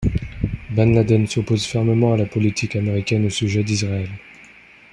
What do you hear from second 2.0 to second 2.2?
à